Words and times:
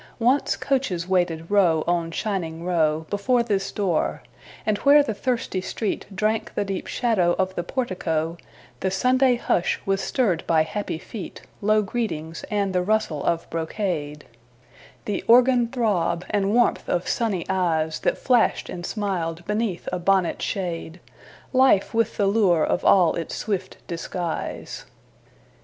Once 0.17 0.55
coaches 0.55 1.07
waited 1.07 1.51
row 1.51 1.83
on 1.85 2.09
shining 2.09 2.63
row 2.65 3.05
Before 3.11 3.43
this 3.43 3.71
door; 3.71 4.23
and 4.65 4.79
where 4.79 5.03
the 5.03 5.13
thirsty 5.13 5.61
street 5.61 6.07
Drank 6.15 6.55
the 6.55 6.65
deep 6.65 6.87
shadow 6.87 7.33
of 7.37 7.53
the 7.53 7.61
portico 7.61 8.35
The 8.79 8.89
Sunday 8.89 9.35
hush 9.35 9.79
was 9.85 10.01
stirred 10.01 10.43
by 10.47 10.63
happy 10.63 10.97
feet, 10.97 11.43
Low 11.61 11.83
greetings, 11.83 12.43
and 12.49 12.73
the 12.73 12.81
rustle 12.81 13.23
of 13.23 13.47
brocade, 13.51 14.25
The 15.05 15.23
organ 15.27 15.67
throb, 15.67 16.25
and 16.31 16.51
warmth 16.51 16.89
of 16.89 17.07
sunny 17.07 17.45
eyes 17.47 17.99
That 17.99 18.17
flashed 18.17 18.69
and 18.69 18.83
smiled 18.83 19.45
beneath 19.45 19.87
a 19.91 19.99
bonnet 19.99 20.41
shade; 20.41 20.99
Life 21.53 21.93
with 21.93 22.17
the 22.17 22.25
lure 22.25 22.63
of 22.63 22.83
all 22.83 23.13
its 23.17 23.35
swift 23.35 23.77
disguise. 23.85 24.85